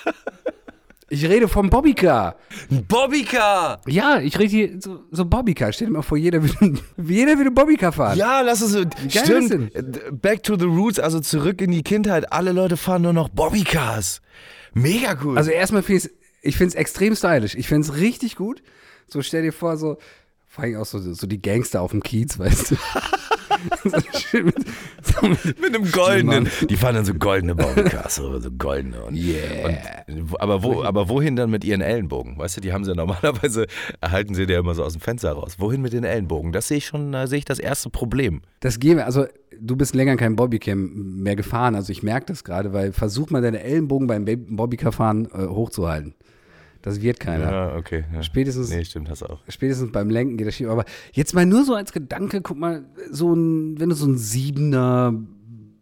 [1.12, 2.36] Ich rede vom Bobbycar.
[2.70, 3.82] Ein Bobbycar!
[3.88, 5.74] Ja, ich rede hier so, so Bobbycar.
[5.74, 6.52] Stell dir mal vor, jeder will,
[7.04, 8.16] jeder will ein Bobbycar fahren.
[8.16, 8.78] Ja, lass es
[9.10, 9.52] Stimmt.
[9.74, 12.32] ist Back to the roots, also zurück in die Kindheit.
[12.32, 14.22] Alle Leute fahren nur noch Bobbycars.
[14.74, 15.38] Mega cool.
[15.38, 17.56] Also erstmal finde ich ich finde es extrem stylisch.
[17.56, 18.62] Ich finde es richtig gut.
[19.08, 19.98] So stell dir vor, so,
[20.48, 22.76] vor allem auch so, so die Gangster auf dem Kiez, weißt du.
[23.84, 23.90] so
[24.44, 24.56] mit,
[25.04, 26.50] so mit, Mit einem goldenen.
[26.70, 29.02] Die fahren dann so goldene Bobbycars, so, so goldene.
[29.04, 30.04] Und, Yeah.
[30.08, 32.38] und, aber, wo, aber wohin dann mit ihren Ellenbogen?
[32.38, 33.68] Weißt du, die haben sie ja normalerweise,
[34.02, 35.56] erhalten sie ja immer so aus dem Fenster raus.
[35.60, 36.52] Wohin mit den Ellenbogen?
[36.52, 38.42] Das sehe ich schon, da sehe ich das erste Problem.
[38.62, 39.26] das gehen wir, also
[39.62, 43.42] du bist länger kein Bobbycam mehr gefahren, also ich merke das gerade, weil versuch mal
[43.42, 46.14] deine Ellenbogen beim Ba- Bobbycar-Fahren äh, hochzuhalten.
[46.82, 47.52] Das wird keiner.
[47.52, 48.06] Ja, okay.
[48.14, 48.24] Ja.
[48.24, 49.42] Spätestens, Nee, stimmt, hast auch.
[49.50, 50.70] spätestens beim Lenken geht das schief.
[50.70, 54.18] Aber jetzt mal nur so als Gedanke, guck mal, so ein, wenn du so ein
[54.18, 55.14] Siebener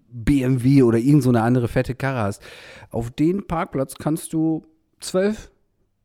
[0.09, 2.41] BMW oder irgend so eine andere fette Karre hast,
[2.89, 4.65] auf den Parkplatz kannst du
[5.01, 5.51] 12,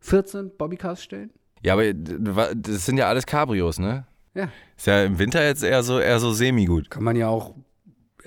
[0.00, 1.30] 14 Bobbycars stellen?
[1.62, 4.06] Ja, aber das sind ja alles Cabrios, ne?
[4.34, 4.48] Ja.
[4.76, 6.90] Ist ja im Winter jetzt eher so, eher so semi-gut.
[6.90, 7.54] Kann man ja auch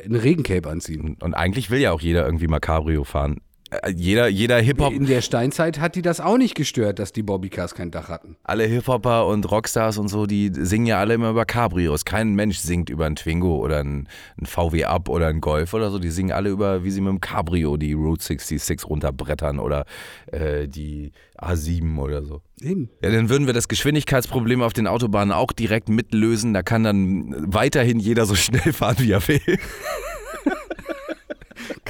[0.04, 1.02] ein Regencape anziehen.
[1.02, 3.42] Und, und eigentlich will ja auch jeder irgendwie mal Cabrio fahren.
[3.72, 7.24] Äh, Jeder, jeder Hip-Hop, In der Steinzeit hat die das auch nicht gestört, dass die
[7.24, 8.36] Bobbycars kein Dach hatten.
[8.44, 12.06] alle Hip-Hopper und Rockstars und so, die singen ja alle immer über Cabrios.
[12.06, 15.90] Kein Mensch singt über einen Twingo oder einen, einen VW Up oder einen Golf oder
[15.90, 15.98] so.
[15.98, 19.86] Die singen alle über, wie sie mit dem Cabrio die Route 66 runterbrettern oder
[20.32, 22.42] äh, die A7 oder so.
[22.62, 22.90] Eben.
[23.02, 26.54] Ja, dann würden wir das Geschwindigkeitsproblem auf den Autobahnen auch direkt mitlösen.
[26.54, 29.42] Da kann dann weiterhin jeder so schnell fahren, wie er will.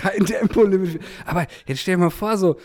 [0.05, 0.99] Kein Tempolimit.
[1.25, 2.57] Aber jetzt stell dir mal vor, so,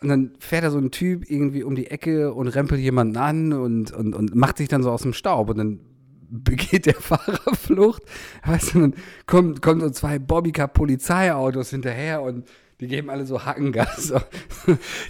[0.00, 3.52] und dann fährt da so ein Typ irgendwie um die Ecke und rempelt jemanden an
[3.52, 5.80] und, und, und macht sich dann so aus dem Staub und dann
[6.28, 8.02] begeht der Fahrer Flucht.
[8.44, 8.94] Weißt du, dann
[9.26, 12.46] kommen, kommen so zwei Bobbycar-Polizeiautos hinterher und
[12.80, 14.12] die geben alle so Hackengas.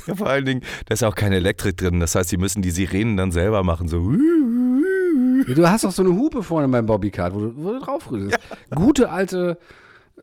[0.06, 1.98] Ja, vor allen Dingen, da ist auch keine Elektrik drin.
[1.98, 3.88] Das heißt, sie müssen die Sirenen dann selber machen.
[3.88, 4.12] So.
[4.12, 8.38] Du hast auch so eine Hupe vorne beim Bobbycar, wo du, wo du drauf rührst.
[8.74, 9.58] Gute alte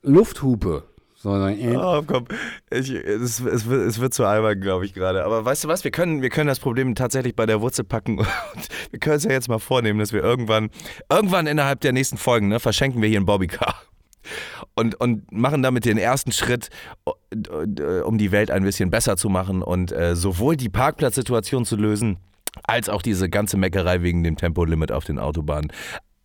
[0.03, 0.83] Lufthupe.
[1.23, 1.77] So, so, äh.
[1.77, 2.25] Oh, komm.
[2.69, 5.23] Ich, es, es, wird, es wird zu albern, glaube ich, gerade.
[5.23, 5.85] Aber weißt du was?
[5.85, 8.19] Wir können, wir können das Problem tatsächlich bei der Wurzel packen.
[8.19, 8.27] Und
[8.91, 10.69] wir können es ja jetzt mal vornehmen, dass wir irgendwann,
[11.09, 13.73] irgendwann innerhalb der nächsten Folgen, ne, verschenken wir hier einen Bobbycar.
[14.75, 16.69] Und, und machen damit den ersten Schritt,
[18.03, 22.17] um die Welt ein bisschen besser zu machen und äh, sowohl die Parkplatzsituation zu lösen,
[22.63, 25.71] als auch diese ganze Meckerei wegen dem Tempolimit auf den Autobahnen.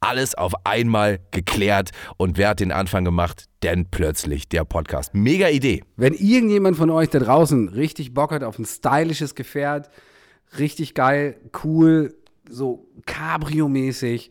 [0.00, 3.46] Alles auf einmal geklärt und wer hat den Anfang gemacht?
[3.64, 5.12] Denn plötzlich der Podcast.
[5.14, 5.82] Mega Idee.
[5.96, 9.90] Wenn irgendjemand von euch da draußen richtig Bock hat auf ein stylisches Gefährt,
[10.58, 12.14] richtig geil, cool,
[12.48, 14.30] so Cabrio-mäßig,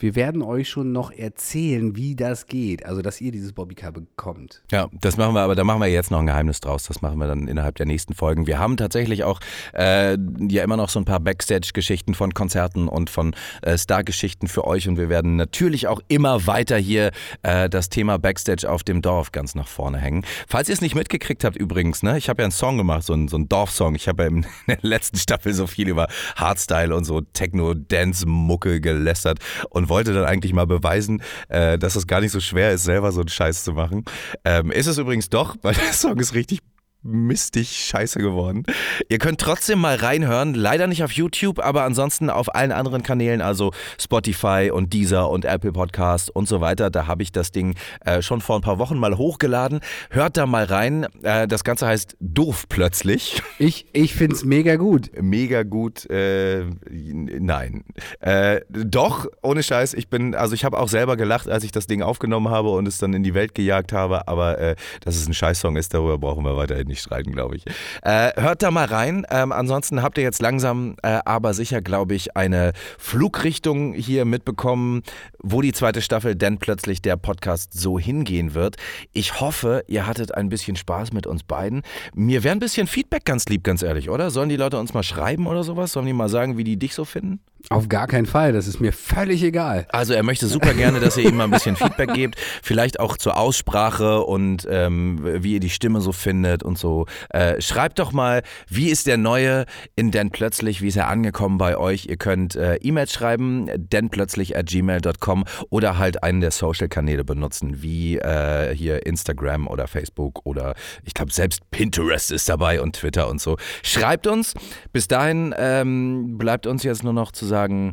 [0.00, 2.84] wir werden euch schon noch erzählen, wie das geht.
[2.86, 4.62] Also, dass ihr dieses Bobbycar bekommt.
[4.70, 6.84] Ja, das machen wir, aber da machen wir jetzt noch ein Geheimnis draus.
[6.84, 8.46] Das machen wir dann innerhalb der nächsten Folgen.
[8.46, 9.40] Wir haben tatsächlich auch
[9.74, 10.16] äh,
[10.48, 14.88] ja immer noch so ein paar Backstage-Geschichten von Konzerten und von äh, Star-Geschichten für euch
[14.88, 17.10] und wir werden natürlich auch immer weiter hier
[17.42, 20.24] äh, das Thema Backstage auf dem Dorf ganz nach vorne hängen.
[20.48, 23.12] Falls ihr es nicht mitgekriegt habt übrigens, ne, ich habe ja einen Song gemacht, so
[23.12, 23.94] einen, so einen Dorfsong.
[23.94, 29.38] Ich habe ja in der letzten Staffel so viel über Hardstyle und so Techno-Dance-Mucke gelästert
[29.68, 33.12] und wollte dann eigentlich mal beweisen, äh, dass es gar nicht so schwer ist, selber
[33.12, 34.06] so einen Scheiß zu machen.
[34.46, 36.60] Ähm, ist es übrigens doch, weil der Song ist richtig
[37.02, 38.64] mistig scheiße geworden.
[39.08, 43.40] Ihr könnt trotzdem mal reinhören, leider nicht auf YouTube, aber ansonsten auf allen anderen Kanälen,
[43.40, 46.90] also Spotify und Deezer und Apple Podcast und so weiter.
[46.90, 49.80] Da habe ich das Ding äh, schon vor ein paar Wochen mal hochgeladen.
[50.10, 51.06] Hört da mal rein.
[51.22, 53.42] Äh, das Ganze heißt Doof plötzlich.
[53.58, 55.10] Ich, ich finde es mega gut.
[55.20, 56.08] Mega gut.
[56.10, 57.84] Äh, nein.
[58.20, 59.94] Äh, doch, ohne Scheiß.
[59.94, 62.86] Ich bin, also ich habe auch selber gelacht, als ich das Ding aufgenommen habe und
[62.86, 64.28] es dann in die Welt gejagt habe.
[64.28, 67.64] Aber äh, dass es ein Scheißsong ist, darüber brauchen wir weiterhin nicht streiten, glaube ich.
[68.02, 69.26] Äh, hört da mal rein.
[69.30, 75.02] Ähm, ansonsten habt ihr jetzt langsam, äh, aber sicher, glaube ich, eine Flugrichtung hier mitbekommen,
[75.42, 78.76] wo die zweite Staffel denn plötzlich der Podcast so hingehen wird.
[79.12, 81.82] Ich hoffe, ihr hattet ein bisschen Spaß mit uns beiden.
[82.14, 84.30] Mir wäre ein bisschen Feedback ganz lieb, ganz ehrlich, oder?
[84.30, 85.92] Sollen die Leute uns mal schreiben oder sowas?
[85.92, 87.40] Sollen die mal sagen, wie die dich so finden?
[87.68, 88.52] Auf gar keinen Fall.
[88.52, 89.86] Das ist mir völlig egal.
[89.90, 93.16] Also er möchte super gerne, dass ihr ihm mal ein bisschen Feedback gebt, vielleicht auch
[93.16, 97.06] zur Aussprache und ähm, wie ihr die Stimme so findet und so.
[97.30, 99.66] Äh, schreibt doch mal, wie ist der neue
[99.96, 102.06] in denn plötzlich, wie ist er angekommen bei euch?
[102.06, 107.82] Ihr könnt äh, E-Mails schreiben, denn plötzlich at gmail.com oder halt einen der Social-Kanäle benutzen,
[107.82, 113.28] wie äh, hier Instagram oder Facebook oder ich glaube selbst Pinterest ist dabei und Twitter
[113.28, 113.56] und so.
[113.82, 114.54] Schreibt uns.
[114.92, 117.92] Bis dahin ähm, bleibt uns jetzt nur noch zu sagen,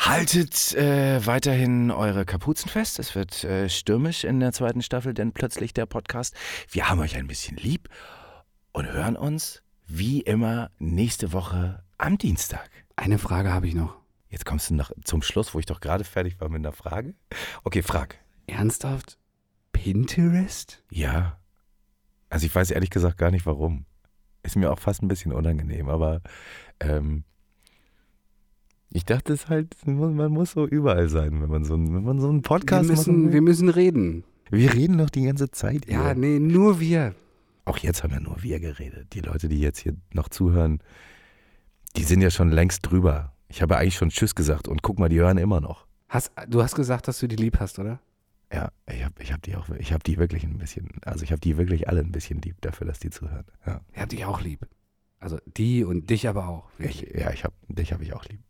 [0.00, 2.98] Haltet äh, weiterhin eure Kapuzen fest.
[2.98, 6.34] Es wird äh, stürmisch in der zweiten Staffel, denn plötzlich der Podcast.
[6.70, 7.90] Wir haben euch ein bisschen lieb
[8.72, 12.70] und hören uns wie immer nächste Woche am Dienstag.
[12.96, 13.94] Eine Frage habe ich noch.
[14.30, 17.14] Jetzt kommst du noch zum Schluss, wo ich doch gerade fertig war mit einer Frage.
[17.62, 18.16] Okay, frag.
[18.46, 19.18] Ernsthaft?
[19.72, 20.82] Pinterest?
[20.90, 21.38] Ja.
[22.30, 23.84] Also ich weiß ehrlich gesagt gar nicht warum.
[24.42, 26.22] Ist mir auch fast ein bisschen unangenehm, aber
[26.80, 27.24] ähm,
[28.92, 32.28] ich dachte es halt, man muss so überall sein, wenn man so, wenn man so
[32.28, 33.32] einen Podcast wir, müssen, will.
[33.32, 34.24] wir müssen reden.
[34.50, 35.88] Wir reden doch die ganze Zeit.
[35.88, 36.14] Ja, hier.
[36.16, 37.14] nee, nur wir.
[37.66, 39.12] Auch jetzt haben ja nur wir geredet.
[39.12, 40.80] Die Leute, die jetzt hier noch zuhören,
[41.96, 43.32] die sind ja schon längst drüber.
[43.48, 45.86] Ich habe eigentlich schon Tschüss gesagt und guck mal, die hören immer noch.
[46.08, 48.00] Hast, du hast gesagt, dass du die lieb hast, oder?
[48.52, 51.30] Ja, ich habe ich hab die auch, ich habe die wirklich ein bisschen, also ich
[51.30, 53.44] habe die wirklich alle ein bisschen lieb dafür, dass die zuhören.
[53.64, 54.66] Ja, Ich hab dich auch lieb.
[55.20, 56.68] Also die und dich aber auch.
[56.78, 58.40] ich, ja, ich habe dich habe ich auch lieb.